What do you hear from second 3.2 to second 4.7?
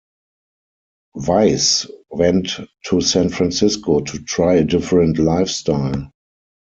Francisco to try a